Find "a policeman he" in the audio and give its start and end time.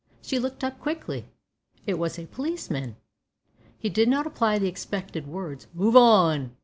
2.17-3.87